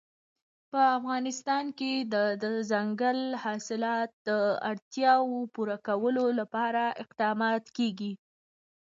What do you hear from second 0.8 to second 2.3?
افغانستان کې د